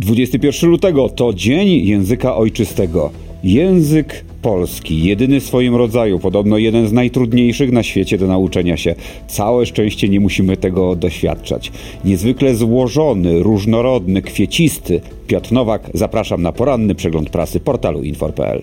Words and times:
21 0.00 0.70
lutego 0.70 1.08
to 1.08 1.34
Dzień 1.34 1.68
Języka 1.68 2.36
Ojczystego. 2.36 3.10
Język 3.44 4.24
polski, 4.42 5.04
jedyny 5.04 5.40
w 5.40 5.44
swoim 5.44 5.74
rodzaju, 5.74 6.18
podobno 6.18 6.58
jeden 6.58 6.88
z 6.88 6.92
najtrudniejszych 6.92 7.72
na 7.72 7.82
świecie 7.82 8.18
do 8.18 8.26
nauczenia 8.26 8.76
się. 8.76 8.94
Całe 9.28 9.66
szczęście 9.66 10.08
nie 10.08 10.20
musimy 10.20 10.56
tego 10.56 10.96
doświadczać. 10.96 11.72
Niezwykle 12.04 12.54
złożony, 12.54 13.42
różnorodny, 13.42 14.22
kwiecisty. 14.22 15.00
Piotr 15.26 15.52
Nowak, 15.52 15.90
zapraszam 15.94 16.42
na 16.42 16.52
poranny 16.52 16.94
przegląd 16.94 17.30
prasy 17.30 17.60
portalu 17.60 18.02
infor.pl. 18.02 18.62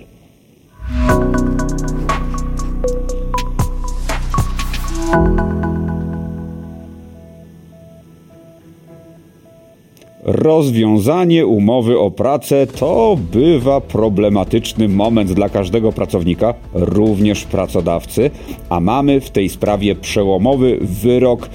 Rozwiązanie 10.37 11.45
umowy 11.45 11.99
o 11.99 12.11
pracę 12.11 12.67
to 12.67 13.17
bywa 13.31 13.81
problematyczny 13.81 14.89
moment 14.89 15.33
dla 15.33 15.49
każdego 15.49 15.91
pracownika, 15.91 16.53
również 16.73 17.43
pracodawcy, 17.43 18.31
a 18.69 18.79
mamy 18.79 19.21
w 19.21 19.29
tej 19.29 19.49
sprawie 19.49 19.95
przełomowy 19.95 20.77
wyrok 20.81 21.49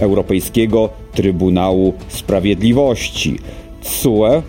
Europejskiego 0.00 0.88
Trybunału 1.12 1.92
Sprawiedliwości. 2.08 3.38
CUE 3.82 4.42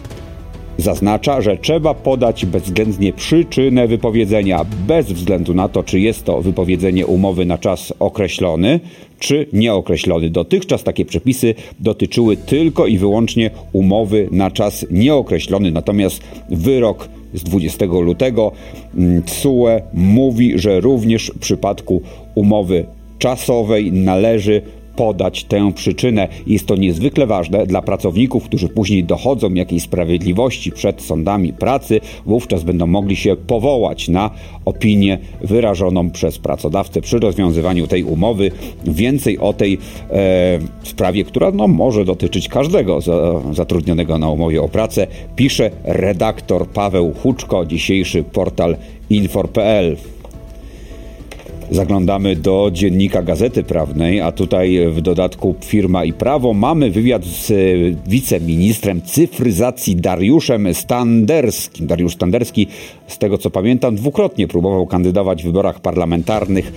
Zaznacza, 0.79 1.41
że 1.41 1.57
trzeba 1.57 1.93
podać 1.93 2.45
bezwzględnie 2.45 3.13
przyczynę 3.13 3.87
wypowiedzenia, 3.87 4.65
bez 4.87 5.11
względu 5.11 5.53
na 5.53 5.69
to, 5.69 5.83
czy 5.83 5.99
jest 5.99 6.25
to 6.25 6.41
wypowiedzenie 6.41 7.07
umowy 7.07 7.45
na 7.45 7.57
czas 7.57 7.93
określony, 7.99 8.79
czy 9.19 9.47
nieokreślony. 9.53 10.29
Dotychczas 10.29 10.83
takie 10.83 11.05
przepisy 11.05 11.55
dotyczyły 11.79 12.37
tylko 12.37 12.87
i 12.87 12.97
wyłącznie 12.97 13.51
umowy 13.73 14.27
na 14.31 14.51
czas 14.51 14.85
nieokreślony, 14.91 15.71
natomiast 15.71 16.21
wyrok 16.49 17.09
z 17.33 17.43
20 17.43 17.85
lutego 17.85 18.51
CUE 19.25 19.67
mówi, 19.93 20.59
że 20.59 20.79
również 20.79 21.31
w 21.35 21.39
przypadku 21.39 22.01
umowy 22.35 22.85
czasowej 23.17 23.91
należy 23.91 24.61
podać 24.99 25.43
tę 25.43 25.71
przyczynę. 25.73 26.27
Jest 26.47 26.65
to 26.67 26.75
niezwykle 26.75 27.27
ważne 27.27 27.65
dla 27.65 27.81
pracowników, 27.81 28.43
którzy 28.43 28.69
później 28.69 29.03
dochodzą 29.03 29.53
jakiejś 29.53 29.83
sprawiedliwości 29.83 30.71
przed 30.71 31.01
sądami 31.01 31.53
pracy, 31.53 32.01
wówczas 32.25 32.63
będą 32.63 32.87
mogli 32.87 33.15
się 33.15 33.35
powołać 33.35 34.07
na 34.07 34.31
opinię 34.65 35.17
wyrażoną 35.41 36.09
przez 36.09 36.39
pracodawcę 36.39 37.01
przy 37.01 37.19
rozwiązywaniu 37.19 37.87
tej 37.87 38.03
umowy. 38.03 38.51
Więcej 38.85 39.37
o 39.37 39.53
tej 39.53 39.77
e, 40.11 40.59
sprawie, 40.83 41.23
która 41.23 41.51
no, 41.51 41.67
może 41.67 42.05
dotyczyć 42.05 42.49
każdego 42.49 43.01
za, 43.01 43.41
zatrudnionego 43.53 44.17
na 44.17 44.29
umowie 44.29 44.61
o 44.61 44.69
pracę, 44.69 45.07
pisze 45.35 45.71
redaktor 45.83 46.67
Paweł 46.67 47.13
Huczko, 47.13 47.65
dzisiejszy 47.65 48.23
portal 48.23 48.77
infor.pl. 49.09 49.97
Zaglądamy 51.71 52.35
do 52.35 52.69
dziennika 52.73 53.23
Gazety 53.23 53.63
Prawnej, 53.63 54.21
a 54.21 54.31
tutaj 54.31 54.79
w 54.91 55.01
dodatku 55.01 55.55
Firma 55.65 56.05
i 56.05 56.13
Prawo 56.13 56.53
mamy 56.53 56.91
wywiad 56.91 57.25
z 57.25 57.51
wiceministrem 58.07 59.01
cyfryzacji 59.01 59.95
Dariuszem 59.95 60.73
Standerskim. 60.73 61.87
Dariusz 61.87 62.13
Standerski, 62.13 62.67
z 63.07 63.17
tego 63.17 63.37
co 63.37 63.49
pamiętam, 63.49 63.95
dwukrotnie 63.95 64.47
próbował 64.47 64.87
kandydować 64.87 65.43
w 65.43 65.45
wyborach 65.45 65.79
parlamentarnych 65.79 66.73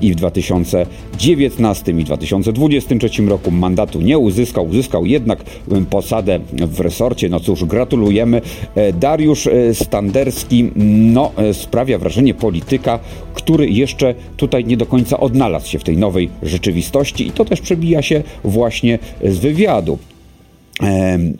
i 0.00 0.12
w 0.12 0.14
2019 0.14 1.92
i 1.92 2.04
2023 2.04 3.22
roku 3.22 3.50
mandatu 3.50 4.00
nie 4.00 4.18
uzyskał. 4.18 4.66
Uzyskał 4.66 5.06
jednak 5.06 5.44
posadę 5.90 6.40
w 6.52 6.80
resorcie. 6.80 7.28
No 7.28 7.40
cóż, 7.40 7.64
gratulujemy. 7.64 8.40
E, 8.74 8.92
Dariusz 8.92 9.46
e, 9.46 9.74
Standerski 9.74 10.70
no, 11.12 11.32
e, 11.36 11.54
sprawia 11.54 11.98
wrażenie 11.98 12.34
polityka, 12.34 12.98
który 13.34 13.68
jeszcze 13.68 14.07
jeszcze 14.08 14.36
tutaj 14.36 14.64
nie 14.64 14.76
do 14.76 14.86
końca 14.86 15.20
odnalazł 15.20 15.68
się 15.68 15.78
w 15.78 15.84
tej 15.84 15.96
nowej 15.96 16.30
rzeczywistości 16.42 17.26
i 17.26 17.30
to 17.30 17.44
też 17.44 17.60
przebija 17.60 18.02
się 18.02 18.22
właśnie 18.44 18.98
z 19.24 19.38
wywiadu 19.38 19.98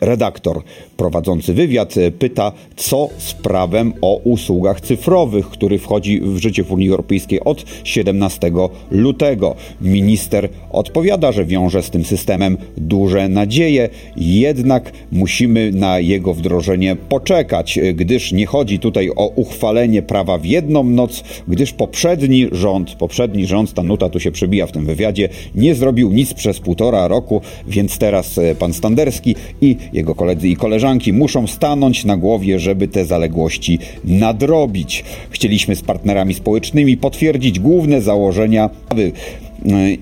redaktor 0.01 0.63
prowadzący 0.97 1.53
wywiad 1.53 1.97
e, 1.97 2.11
pyta, 2.11 2.51
co 2.75 3.09
z 3.17 3.33
prawem 3.33 3.93
o 4.01 4.15
usługach 4.23 4.81
cyfrowych, 4.81 5.49
który 5.49 5.79
wchodzi 5.79 6.21
w 6.21 6.37
życie 6.37 6.63
w 6.63 6.71
Unii 6.71 6.89
Europejskiej 6.89 7.39
od 7.43 7.65
17 7.83 8.51
lutego. 8.91 9.55
Minister 9.81 10.49
odpowiada, 10.71 11.31
że 11.31 11.45
wiąże 11.45 11.83
z 11.83 11.89
tym 11.89 12.05
systemem 12.05 12.57
duże 12.77 13.29
nadzieje, 13.29 13.89
jednak 14.17 14.91
musimy 15.11 15.71
na 15.71 15.99
jego 15.99 16.33
wdrożenie 16.33 16.95
poczekać, 16.95 17.77
e, 17.77 17.93
gdyż 17.93 18.31
nie 18.31 18.45
chodzi 18.45 18.79
tutaj 18.79 19.09
o 19.15 19.27
uchwalenie 19.27 20.01
prawa 20.01 20.37
w 20.37 20.45
jedną 20.45 20.83
noc, 20.83 21.23
gdyż 21.47 21.73
poprzedni 21.73 22.47
rząd, 22.51 22.95
poprzedni 22.95 23.45
rząd, 23.45 23.73
ta 23.73 23.83
nuta 23.83 24.09
tu 24.09 24.19
się 24.19 24.31
przebija 24.31 24.67
w 24.67 24.71
tym 24.71 24.85
wywiadzie, 24.85 25.29
nie 25.55 25.75
zrobił 25.75 26.11
nic 26.11 26.33
przez 26.33 26.59
półtora 26.59 27.07
roku, 27.07 27.41
więc 27.67 27.97
teraz 27.97 28.37
e, 28.37 28.55
pan 28.55 28.73
Standerski 28.73 29.28
i 29.61 29.75
jego 29.93 30.15
koledzy 30.15 30.47
i 30.47 30.55
koleżanki 30.55 31.13
muszą 31.13 31.47
stanąć 31.47 32.05
na 32.05 32.17
głowie, 32.17 32.59
żeby 32.59 32.87
te 32.87 33.05
zaległości 33.05 33.79
nadrobić. 34.03 35.03
Chcieliśmy 35.29 35.75
z 35.75 35.81
partnerami 35.81 36.33
społecznymi 36.33 36.97
potwierdzić 36.97 37.59
główne 37.59 38.01
założenia 38.01 38.69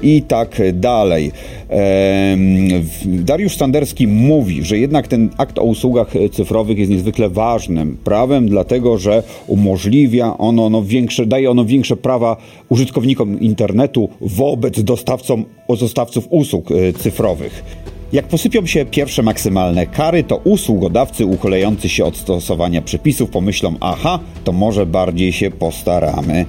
i 0.04 0.22
tak 0.28 0.62
dalej. 0.74 1.32
Dariusz 3.06 3.58
Sanderski 3.58 4.08
mówi, 4.08 4.64
że 4.64 4.78
jednak 4.78 5.08
ten 5.08 5.30
akt 5.38 5.60
o 5.60 5.64
usługach 5.64 6.14
cyfrowych 6.32 6.78
jest 6.78 6.92
niezwykle 6.92 7.30
ważnym 7.30 7.98
prawem, 8.04 8.50
dlatego 8.50 8.98
że 8.98 9.24
umożliwia 9.48 10.38
ono 10.38 10.70
no, 10.70 10.84
większe, 10.84 11.26
daje 11.26 11.52
ono 11.52 11.66
większe 11.66 11.98
prawa 11.98 12.38
użytkownikom 12.70 13.40
internetu 13.40 14.10
wobec 14.22 14.84
dostawcom, 14.84 15.46
dostawców 15.80 16.28
usług 16.30 16.72
e, 16.72 16.94
cyfrowych. 16.94 17.64
Jak 18.14 18.28
posypią 18.28 18.66
się 18.66 18.86
pierwsze 18.86 19.24
maksymalne 19.24 19.88
kary, 19.88 20.24
to 20.24 20.38
usługodawcy 20.38 21.26
uchylający 21.26 21.90
się 21.90 22.06
od 22.06 22.18
stosowania 22.18 22.82
przepisów 22.82 23.30
pomyślą, 23.30 23.76
aha, 23.80 24.20
to 24.44 24.52
może 24.52 24.86
bardziej 24.86 25.32
się 25.32 25.52
postaramy. 25.52 26.46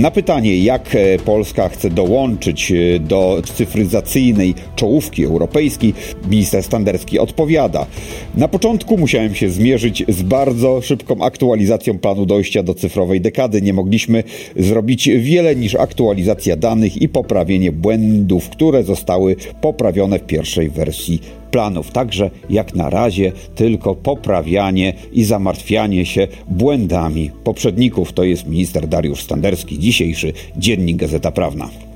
Na 0.00 0.10
pytanie, 0.10 0.58
jak 0.58 0.94
e, 0.94 1.18
Polska 1.18 1.68
chce 1.68 1.90
dołączyć 1.90 2.72
e, 2.72 2.98
do 2.98 3.42
cyfryzacyjnej 3.54 4.54
czołówki 4.76 5.24
europejskiej, 5.24 5.94
minister 6.30 6.62
Standerski 6.62 7.18
odpowiada. 7.18 7.86
Na 8.34 8.48
początku 8.48 8.98
musiałem 8.98 9.34
się 9.34 9.50
zmierzyć 9.50 10.04
z 10.08 10.22
bardzo 10.22 10.80
szybką 10.80 11.24
aktualizacją 11.24 11.98
planu 11.98 12.26
dojścia 12.26 12.62
do 12.62 12.74
cyfrowej 12.74 13.20
dekady. 13.20 13.62
Nie 13.62 13.72
mogliśmy 13.72 14.24
zrobić 14.56 15.08
wiele 15.08 15.56
niż 15.56 15.74
aktualizacja 15.74 16.56
danych 16.56 17.02
i 17.02 17.08
poprawienie 17.08 17.72
błędów, 17.72 18.50
które 18.50 18.82
zostały 18.82 19.36
poprawione 19.60 20.18
w 20.18 20.22
pierwszej 20.22 20.61
wersji 20.68 21.20
planów. 21.50 21.90
Także 21.90 22.30
jak 22.50 22.74
na 22.74 22.90
razie 22.90 23.32
tylko 23.54 23.94
poprawianie 23.94 24.92
i 25.12 25.24
zamartwianie 25.24 26.06
się 26.06 26.28
błędami 26.48 27.30
poprzedników. 27.44 28.12
To 28.12 28.24
jest 28.24 28.46
minister 28.46 28.88
Dariusz 28.88 29.22
Standerski, 29.22 29.78
dzisiejszy 29.78 30.32
dziennik 30.56 30.96
Gazeta 30.96 31.30
Prawna. 31.30 31.91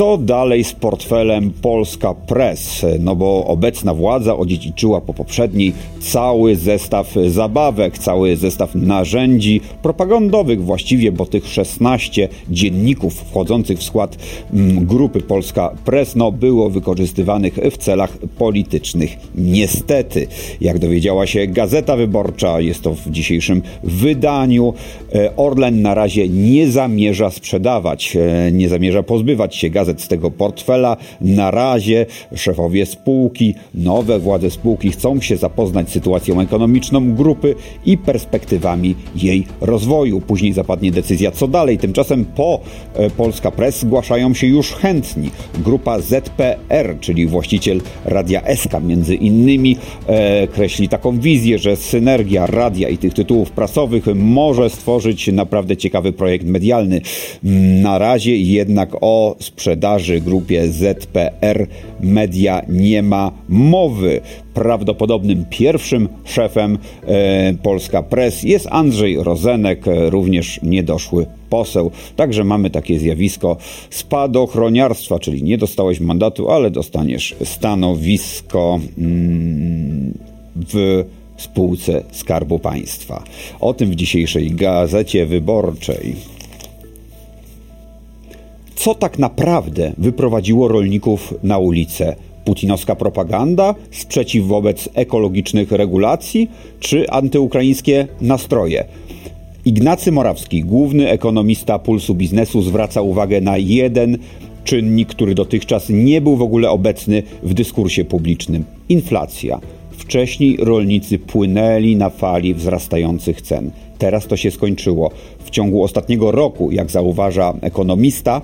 Co 0.00 0.18
dalej 0.18 0.64
z 0.64 0.72
portfelem 0.72 1.52
Polska 1.62 2.14
Press? 2.14 2.86
No 3.00 3.16
bo 3.16 3.46
obecna 3.46 3.94
władza 3.94 4.36
odziedziczyła 4.36 5.00
po 5.00 5.14
poprzedniej 5.14 5.72
cały 6.00 6.56
zestaw 6.56 7.14
zabawek, 7.28 7.98
cały 7.98 8.36
zestaw 8.36 8.74
narzędzi 8.74 9.60
propagandowych 9.82 10.64
właściwie, 10.64 11.12
bo 11.12 11.26
tych 11.26 11.48
16 11.48 12.28
dzienników 12.50 13.14
wchodzących 13.14 13.78
w 13.78 13.82
skład 13.82 14.16
mm, 14.52 14.86
grupy 14.86 15.20
Polska 15.20 15.74
Press 15.84 16.16
no, 16.16 16.32
było 16.32 16.70
wykorzystywanych 16.70 17.58
w 17.70 17.76
celach 17.76 18.18
politycznych. 18.18 19.16
Niestety, 19.34 20.26
jak 20.60 20.78
dowiedziała 20.78 21.26
się 21.26 21.46
Gazeta 21.46 21.96
Wyborcza, 21.96 22.60
jest 22.60 22.82
to 22.82 22.94
w 22.94 23.10
dzisiejszym 23.10 23.62
wydaniu, 23.84 24.74
e, 25.14 25.36
Orlen 25.36 25.82
na 25.82 25.94
razie 25.94 26.28
nie 26.28 26.68
zamierza 26.68 27.30
sprzedawać, 27.30 28.16
e, 28.16 28.52
nie 28.52 28.68
zamierza 28.68 29.02
pozbywać 29.02 29.56
się 29.56 29.70
gazet 29.70 29.89
z 29.98 30.08
tego 30.08 30.30
portfela. 30.30 30.96
Na 31.20 31.50
razie 31.50 32.06
szefowie 32.36 32.86
spółki, 32.86 33.54
nowe 33.74 34.18
władze 34.18 34.50
spółki 34.50 34.90
chcą 34.90 35.20
się 35.20 35.36
zapoznać 35.36 35.90
z 35.90 36.00
sytuacją 36.00 36.40
ekonomiczną 36.40 37.14
grupy 37.14 37.54
i 37.86 37.98
perspektywami 37.98 38.94
jej 39.16 39.46
rozwoju. 39.60 40.20
Później 40.20 40.52
zapadnie 40.52 40.90
decyzja, 40.90 41.30
co 41.30 41.48
dalej. 41.48 41.78
Tymczasem 41.78 42.24
po 42.24 42.60
e, 42.94 43.10
Polska 43.10 43.50
Press 43.50 43.80
zgłaszają 43.80 44.34
się 44.34 44.46
już 44.46 44.72
chętni. 44.72 45.30
Grupa 45.64 46.00
ZPR, 46.00 46.96
czyli 47.00 47.26
właściciel 47.26 47.80
Radia 48.04 48.56
SK 48.56 48.72
między 48.82 49.14
innymi, 49.14 49.76
e, 50.06 50.48
kreśli 50.48 50.88
taką 50.88 51.20
wizję, 51.20 51.58
że 51.58 51.76
synergia 51.76 52.46
radia 52.46 52.88
i 52.88 52.98
tych 52.98 53.14
tytułów 53.14 53.50
prasowych 53.50 54.06
może 54.14 54.70
stworzyć 54.70 55.28
naprawdę 55.32 55.76
ciekawy 55.76 56.12
projekt 56.12 56.46
medialny. 56.46 57.00
Na 57.82 57.98
razie 57.98 58.36
jednak 58.36 58.96
o 59.00 59.36
sprzedaży 59.40 59.79
sprzedaży 59.80 60.20
grupie 60.20 60.68
ZPR 60.68 61.66
Media 62.00 62.62
nie 62.68 63.02
ma 63.02 63.32
mowy. 63.48 64.20
Prawdopodobnym 64.54 65.44
pierwszym 65.50 66.08
szefem 66.24 66.78
e, 67.06 67.54
Polska 67.62 68.02
Press 68.02 68.42
jest 68.42 68.66
Andrzej 68.70 69.24
Rozenek, 69.24 69.88
e, 69.88 70.10
również 70.10 70.60
niedoszły 70.62 71.26
poseł. 71.50 71.90
Także 72.16 72.44
mamy 72.44 72.70
takie 72.70 72.98
zjawisko 72.98 73.56
spadochroniarstwa, 73.90 75.18
czyli 75.18 75.42
nie 75.42 75.58
dostałeś 75.58 76.00
mandatu, 76.00 76.50
ale 76.50 76.70
dostaniesz 76.70 77.36
stanowisko 77.44 78.80
mm, 78.98 80.18
w 80.56 81.04
spółce 81.36 82.02
Skarbu 82.12 82.58
Państwa. 82.58 83.24
O 83.60 83.74
tym 83.74 83.90
w 83.90 83.94
dzisiejszej 83.94 84.50
gazecie 84.50 85.26
wyborczej. 85.26 86.39
Co 88.80 88.94
tak 88.94 89.18
naprawdę 89.18 89.92
wyprowadziło 89.98 90.68
rolników 90.68 91.34
na 91.42 91.58
ulicę? 91.58 92.16
Putinowska 92.44 92.96
propaganda, 92.96 93.74
sprzeciw 93.90 94.46
wobec 94.46 94.88
ekologicznych 94.94 95.72
regulacji 95.72 96.50
czy 96.78 97.10
antyukraińskie 97.10 98.08
nastroje? 98.20 98.84
Ignacy 99.64 100.12
Morawski, 100.12 100.64
główny 100.64 101.10
ekonomista 101.10 101.78
Pulsu 101.78 102.14
Biznesu, 102.14 102.62
zwraca 102.62 103.02
uwagę 103.02 103.40
na 103.40 103.58
jeden 103.58 104.18
czynnik, 104.64 105.08
który 105.08 105.34
dotychczas 105.34 105.88
nie 105.88 106.20
był 106.20 106.36
w 106.36 106.42
ogóle 106.42 106.70
obecny 106.70 107.22
w 107.42 107.54
dyskursie 107.54 108.04
publicznym 108.04 108.64
inflacja. 108.88 109.60
Wcześniej 109.90 110.56
rolnicy 110.56 111.18
płynęli 111.18 111.96
na 111.96 112.10
fali 112.10 112.54
wzrastających 112.54 113.42
cen. 113.42 113.70
Teraz 114.00 114.26
to 114.26 114.36
się 114.36 114.50
skończyło. 114.50 115.10
W 115.44 115.50
ciągu 115.50 115.82
ostatniego 115.82 116.32
roku, 116.32 116.70
jak 116.70 116.90
zauważa 116.90 117.54
ekonomista, 117.60 118.40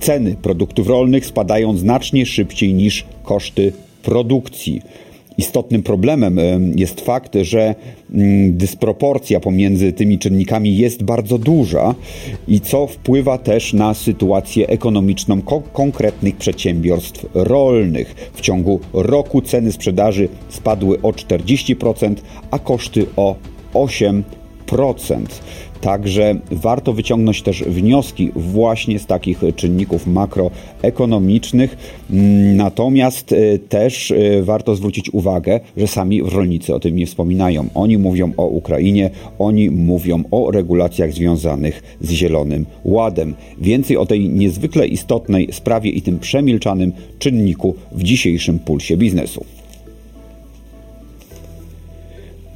ceny 0.00 0.36
produktów 0.42 0.88
rolnych 0.88 1.26
spadają 1.26 1.76
znacznie 1.76 2.26
szybciej 2.26 2.74
niż 2.74 3.04
koszty 3.22 3.72
produkcji. 4.02 4.82
Istotnym 5.38 5.82
problemem 5.82 6.38
jest 6.76 7.00
fakt, 7.00 7.34
że 7.42 7.74
mm, 8.14 8.56
dysproporcja 8.56 9.40
pomiędzy 9.40 9.92
tymi 9.92 10.18
czynnikami 10.18 10.76
jest 10.76 11.02
bardzo 11.02 11.38
duża 11.38 11.94
i 12.48 12.60
co 12.60 12.86
wpływa 12.86 13.38
też 13.38 13.72
na 13.72 13.94
sytuację 13.94 14.68
ekonomiczną 14.68 15.42
konkretnych 15.72 16.36
przedsiębiorstw 16.36 17.26
rolnych. 17.34 18.30
W 18.34 18.40
ciągu 18.40 18.80
roku 18.92 19.42
ceny 19.42 19.72
sprzedaży 19.72 20.28
spadły 20.48 21.02
o 21.02 21.10
40%, 21.10 22.14
a 22.50 22.58
koszty 22.58 23.06
o 23.16 23.34
8%. 23.74 24.22
Także 25.80 26.34
warto 26.50 26.92
wyciągnąć 26.92 27.42
też 27.42 27.62
wnioski 27.62 28.30
właśnie 28.36 28.98
z 28.98 29.06
takich 29.06 29.40
czynników 29.56 30.06
makroekonomicznych. 30.06 31.76
Natomiast 32.54 33.32
e, 33.32 33.58
też 33.58 34.10
e, 34.10 34.42
warto 34.42 34.76
zwrócić 34.76 35.10
uwagę, 35.14 35.60
że 35.76 35.86
sami 35.86 36.22
rolnicy 36.22 36.74
o 36.74 36.80
tym 36.80 36.96
nie 36.96 37.06
wspominają. 37.06 37.68
Oni 37.74 37.98
mówią 37.98 38.32
o 38.36 38.46
Ukrainie, 38.46 39.10
oni 39.38 39.70
mówią 39.70 40.22
o 40.30 40.50
regulacjach 40.50 41.12
związanych 41.12 41.96
z 42.00 42.10
Zielonym 42.10 42.66
Ładem. 42.84 43.34
Więcej 43.58 43.96
o 43.96 44.06
tej 44.06 44.28
niezwykle 44.28 44.86
istotnej 44.86 45.48
sprawie 45.52 45.90
i 45.90 46.02
tym 46.02 46.18
przemilczanym 46.18 46.92
czynniku 47.18 47.74
w 47.92 48.02
dzisiejszym 48.02 48.58
pulsie 48.58 48.96
biznesu. 48.96 49.44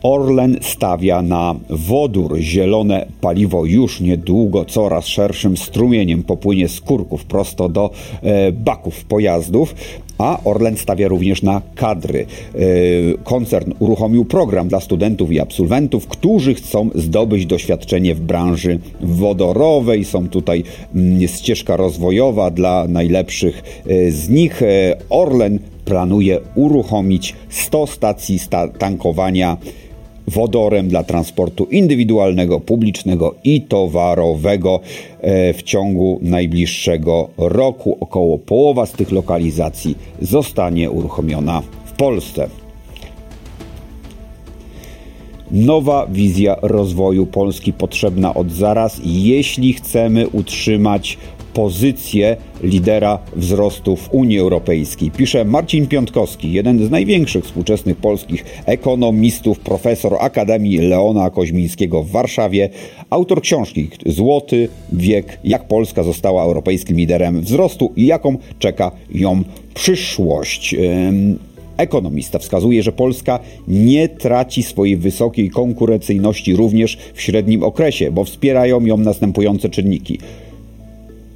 Orlen 0.05 0.59
stawia 0.63 1.23
na 1.23 1.55
wodór. 1.71 2.37
Zielone 2.39 3.07
paliwo 3.21 3.65
już 3.65 4.01
niedługo 4.01 4.65
coraz 4.65 5.07
szerszym 5.07 5.57
strumieniem 5.57 6.23
popłynie 6.23 6.69
z 6.69 6.81
kurków 6.81 7.25
prosto 7.25 7.69
do 7.69 7.91
e, 8.23 8.53
baków 8.53 9.05
pojazdów. 9.05 9.75
A 10.19 10.39
Orlen 10.45 10.77
stawia 10.77 11.09
również 11.09 11.43
na 11.43 11.63
kadry. 11.75 12.27
E, 12.55 12.59
koncern 13.25 13.73
uruchomił 13.79 14.25
program 14.25 14.69
dla 14.69 14.81
studentów 14.81 15.33
i 15.33 15.41
absolwentów, 15.41 16.07
którzy 16.07 16.55
chcą 16.55 16.91
zdobyć 16.95 17.47
doświadczenie 17.47 18.15
w 18.15 18.21
branży 18.21 18.79
wodorowej. 19.01 20.05
Są 20.05 20.29
tutaj 20.29 20.65
mm, 20.95 21.29
ścieżka 21.29 21.77
rozwojowa 21.77 22.51
dla 22.51 22.87
najlepszych 22.89 23.83
e, 23.87 24.11
z 24.11 24.29
nich. 24.29 24.63
Orlen 25.11 25.59
planuje 25.85 26.41
uruchomić 26.55 27.35
100 27.49 27.87
stacji 27.87 28.39
tankowania 28.79 29.57
wodorem 30.29 30.89
dla 30.89 31.03
transportu 31.03 31.65
indywidualnego, 31.65 32.61
publicznego 32.61 33.35
i 33.45 33.61
towarowego 33.63 34.81
e, 35.21 35.53
w 35.53 35.63
ciągu 35.63 36.19
najbliższego 36.23 37.29
roku. 37.39 37.97
Około 38.01 38.39
połowa 38.39 38.87
z 38.87 38.93
tych 38.93 39.13
lokalizacji 39.13 39.99
zostanie 40.21 40.91
uruchomiona 40.91 41.63
w 41.85 41.93
Polsce. 41.93 42.49
Nowa 45.51 46.07
wizja 46.07 46.57
rozwoju 46.63 47.27
Polski 47.27 47.73
potrzebna 47.73 48.35
od 48.35 48.53
zaraz, 48.53 49.01
jeśli 49.05 49.73
chcemy 49.73 50.29
utrzymać 50.29 51.19
pozycję 51.55 52.37
lidera 52.63 53.19
wzrostu 53.37 53.97
w 53.97 54.15
Unii 54.15 54.39
Europejskiej. 54.39 55.11
Pisze 55.11 55.45
Marcin 55.45 55.87
Piątkowski, 55.87 56.53
jeden 56.53 56.87
z 56.87 56.91
największych 56.91 57.45
współczesnych 57.45 57.97
polskich 57.97 58.45
ekonomistów, 58.67 59.59
profesor 59.59 60.17
Akademii 60.21 60.79
Leona 60.79 61.31
Koźmińskiego 61.31 62.03
w 62.03 62.11
Warszawie, 62.11 62.69
autor 63.11 63.43
książki 63.43 63.89
Złoty 64.07 64.69
wiek, 64.93 65.39
jak 65.45 65.69
Polska 65.69 66.03
została 66.03 66.43
europejskim 66.43 66.97
liderem 66.97 67.41
wzrostu 67.41 67.93
i 67.97 68.07
jaką 68.07 68.37
czeka 68.59 68.91
ją 69.15 69.43
przyszłość. 69.75 70.75
Ekonomista 71.77 72.39
wskazuje, 72.39 72.83
że 72.83 72.93
Polska 72.93 73.39
nie 73.69 74.09
traci 74.09 74.63
swojej 74.63 74.97
wysokiej 74.97 75.51
konkurencyjności 75.51 76.57
również 76.57 76.99
w 77.15 77.23
średnim 77.23 77.63
okresie, 77.63 78.11
bo 78.11 78.25
wspierają 78.25 78.87
ją 78.87 78.97
następujące 78.97 79.69
czynniki 79.69 80.19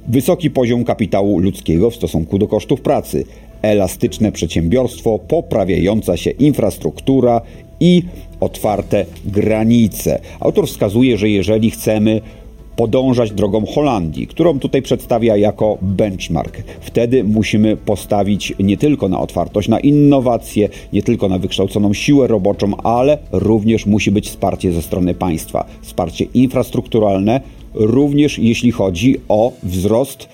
wysoki 0.09 0.49
poziom 0.49 0.83
kapitału 0.83 1.39
ludzkiego 1.39 1.89
w 1.89 1.95
stosunku 1.95 2.39
do 2.39 2.47
kosztów 2.47 2.81
pracy, 2.81 3.25
elastyczne 3.61 4.31
przedsiębiorstwo, 4.31 5.19
poprawiająca 5.19 6.17
się 6.17 6.29
infrastruktura 6.29 7.41
i 7.79 8.03
otwarte 8.39 9.05
granice. 9.25 10.19
Autor 10.39 10.67
wskazuje, 10.67 11.17
że 11.17 11.29
jeżeli 11.29 11.71
chcemy 11.71 12.21
podążać 12.75 13.31
drogą 13.31 13.65
Holandii, 13.65 14.27
którą 14.27 14.59
tutaj 14.59 14.81
przedstawia 14.81 15.37
jako 15.37 15.77
benchmark. 15.81 16.63
Wtedy 16.81 17.23
musimy 17.23 17.77
postawić 17.77 18.53
nie 18.59 18.77
tylko 18.77 19.09
na 19.09 19.19
otwartość, 19.19 19.67
na 19.67 19.79
innowacje, 19.79 20.69
nie 20.93 21.03
tylko 21.03 21.29
na 21.29 21.39
wykształconą 21.39 21.93
siłę 21.93 22.27
roboczą, 22.27 22.77
ale 22.77 23.17
również 23.31 23.85
musi 23.85 24.11
być 24.11 24.27
wsparcie 24.27 24.71
ze 24.71 24.81
strony 24.81 25.13
państwa. 25.13 25.65
Wsparcie 25.81 26.25
infrastrukturalne, 26.33 27.41
również 27.73 28.39
jeśli 28.39 28.71
chodzi 28.71 29.15
o 29.27 29.53
wzrost 29.63 30.29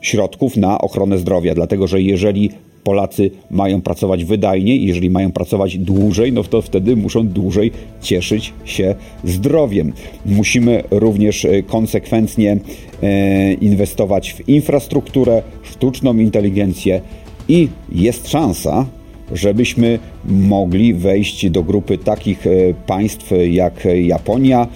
środków 0.00 0.56
na 0.56 0.80
ochronę 0.80 1.18
zdrowia, 1.18 1.54
dlatego 1.54 1.86
że 1.86 2.02
jeżeli 2.02 2.50
Polacy 2.84 3.30
mają 3.50 3.80
pracować 3.80 4.24
wydajniej, 4.24 4.86
jeżeli 4.86 5.10
mają 5.10 5.32
pracować 5.32 5.78
dłużej, 5.78 6.32
no 6.32 6.44
to 6.44 6.62
wtedy 6.62 6.96
muszą 6.96 7.28
dłużej 7.28 7.70
cieszyć 8.02 8.52
się 8.64 8.94
zdrowiem. 9.24 9.92
Musimy 10.26 10.82
również 10.90 11.44
e, 11.44 11.62
konsekwentnie 11.62 12.56
e, 13.02 13.52
inwestować 13.52 14.32
w 14.32 14.48
infrastrukturę, 14.48 15.42
sztuczną 15.62 16.16
inteligencję 16.16 17.00
i 17.48 17.68
jest 17.92 18.28
szansa, 18.28 18.86
żebyśmy 19.32 19.98
mogli 20.24 20.94
wejść 20.94 21.50
do 21.50 21.62
grupy 21.62 21.98
takich 21.98 22.46
e, 22.46 22.50
państw 22.86 23.32
jak 23.50 23.88
Japonia, 24.02 24.68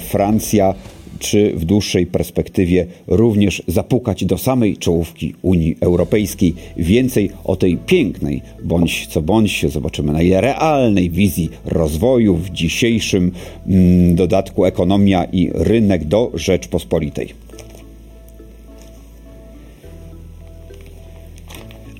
Francja, 0.00 0.74
czy 1.20 1.52
w 1.56 1.64
dłuższej 1.64 2.06
perspektywie 2.06 2.86
również 3.06 3.62
zapukać 3.66 4.24
do 4.24 4.38
samej 4.38 4.76
czołówki 4.76 5.34
Unii 5.42 5.76
Europejskiej. 5.80 6.54
Więcej 6.76 7.30
o 7.44 7.56
tej 7.56 7.76
pięknej, 7.76 8.42
bądź 8.64 9.06
co 9.06 9.22
bądź, 9.22 9.66
zobaczymy 9.68 10.12
na 10.12 10.22
jej 10.22 10.40
realnej 10.40 11.10
wizji 11.10 11.50
rozwoju 11.64 12.36
w 12.36 12.50
dzisiejszym 12.50 13.32
mm, 13.66 14.14
dodatku 14.14 14.64
ekonomia 14.64 15.24
i 15.24 15.50
rynek 15.54 16.04
do 16.04 16.30
Rzeczpospolitej. 16.34 17.28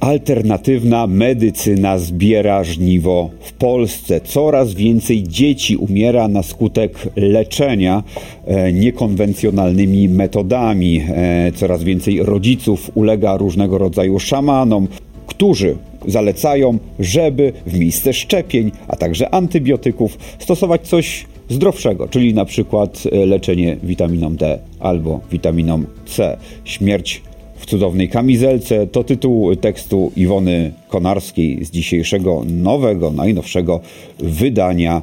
Alternatywna 0.01 1.07
medycyna 1.07 1.99
zbiera 1.99 2.65
żniwo 2.65 3.31
w 3.41 3.53
Polsce. 3.53 4.21
Coraz 4.21 4.75
więcej 4.75 5.23
dzieci 5.23 5.77
umiera 5.77 6.29
na 6.29 6.43
skutek 6.43 7.09
leczenia 7.17 8.03
e, 8.47 8.73
niekonwencjonalnymi 8.73 10.09
metodami. 10.09 11.03
E, 11.09 11.53
coraz 11.55 11.85
więcej 11.85 12.23
rodziców 12.23 12.91
ulega 12.95 13.37
różnego 13.37 13.79
rodzaju 13.79 14.19
szamanom, 14.19 14.89
którzy 15.27 15.77
zalecają, 16.07 16.79
żeby 16.99 17.53
w 17.67 17.79
miejsce 17.79 18.13
szczepień, 18.13 18.73
a 18.89 18.97
także 18.97 19.35
antybiotyków 19.35 20.19
stosować 20.39 20.89
coś 20.89 21.27
zdrowszego, 21.49 22.09
czyli 22.09 22.35
na 22.35 22.45
przykład 22.45 23.03
e, 23.13 23.27
leczenie 23.27 23.77
witaminą 23.83 24.37
D 24.37 24.59
albo 24.79 25.21
witaminą 25.31 25.83
C. 26.07 26.37
Śmierć 26.65 27.23
w 27.61 27.67
cudownej 27.67 28.09
kamizelce 28.09 28.87
to 28.87 29.05
tytuł 29.05 29.57
tekstu 29.57 30.13
Iwony 30.17 30.73
Konarskiej 30.89 31.65
z 31.65 31.71
dzisiejszego 31.71 32.43
nowego, 32.47 33.11
najnowszego 33.11 33.81
wydania 34.19 35.03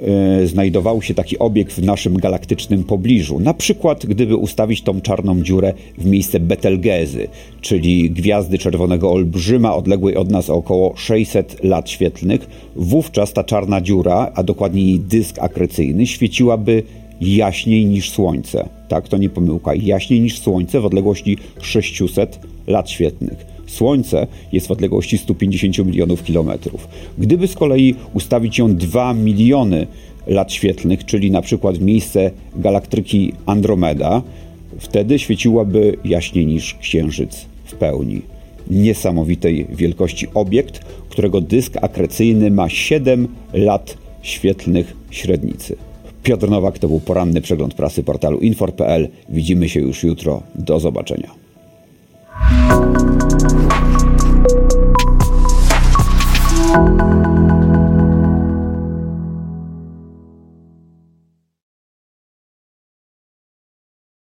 e, 0.43 0.47
znajdował 0.47 1.03
się 1.03 1.15
taki 1.15 1.39
obiekt 1.39 1.73
w 1.73 1.83
naszym 1.83 2.17
galaktycznym 2.17 2.85
pobliżu, 2.85 3.41
na 3.41 3.55
przykład 3.55 4.07
gdyby 4.07 4.37
ustawić 4.37 4.83
tą 4.83 5.01
czarną 5.01 5.43
dziurę 5.43 5.75
w 5.99 6.07
miejsce 6.07 6.41
Betelgezy, 6.41 7.29
czyli 7.61 8.11
gwiazdy 8.11 8.59
czerwonego 8.59 9.13
olbrzyma 9.13 9.75
odległej 9.75 10.17
od 10.17 10.31
nas 10.31 10.51
o 10.51 10.55
około 10.55 10.97
600 10.97 11.65
lat 11.65 11.91
świetlnych, 11.91 12.49
wówczas 12.77 13.33
ta 13.33 13.45
czarna 13.45 13.81
dziura, 13.81 14.33
a 14.35 14.43
dokładniej 14.43 14.87
jej 14.87 15.01
dysk 15.01 15.39
akrecyjny, 15.39 16.07
świeciłaby 16.07 16.83
jaśniej 17.21 17.87
niż 17.87 18.11
Słońce. 18.11 18.69
Tak, 18.89 19.09
to 19.09 19.17
nie 19.17 19.29
pomyłka, 19.29 19.75
jaśniej 19.75 20.21
niż 20.21 20.41
Słońce 20.41 20.81
w 20.81 20.87
odległości 20.87 21.37
600 21.61 22.41
lat 22.67 22.91
świetlnych. 22.91 23.58
Słońce 23.71 24.27
jest 24.53 24.67
w 24.67 24.71
odległości 24.71 25.19
150 25.19 25.79
milionów 25.87 26.25
kilometrów. 26.25 26.89
Gdyby 27.19 27.49
z 27.49 27.55
kolei 27.55 27.95
ustawić 28.15 28.59
ją 28.59 28.77
2 28.77 29.15
miliony 29.15 29.87
lat 30.27 30.53
świetlnych, 30.53 31.05
czyli 31.05 31.31
na 31.31 31.43
przykład 31.43 31.81
miejsce 31.81 32.31
galaktyki 32.57 33.33
Andromeda, 33.47 34.23
wtedy 34.79 35.19
świeciłaby 35.19 35.97
jaśniej 36.05 36.47
niż 36.47 36.75
Księżyc 36.75 37.47
w 37.65 37.75
pełni. 37.75 38.23
Niesamowitej 38.71 39.67
wielkości 39.71 40.27
obiekt, 40.35 40.79
którego 41.09 41.41
dysk 41.41 41.77
akrecyjny 41.83 42.51
ma 42.51 42.69
7 42.69 43.29
lat 43.53 43.99
świetlnych 44.23 44.97
średnicy. 45.11 45.77
Piotr 46.23 46.51
Nowak 46.51 46.79
to 46.79 46.89
był 46.89 47.01
poranny 47.01 47.41
przegląd 47.41 47.75
prasy 47.75 48.03
portalu 48.03 48.39
infor.pl. 48.39 49.09
Widzimy 49.29 49.69
się 49.69 49.81
już 49.81 50.03
jutro. 50.05 50.43
Do 50.55 50.81
zobaczenia. 50.81 51.31